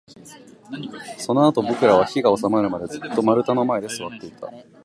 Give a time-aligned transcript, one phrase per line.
[1.19, 4.51] そのあと、僕らは火が収まるまで、ずっと丸太の前で座っていた